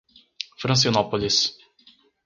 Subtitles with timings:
[0.63, 1.53] Francinópolis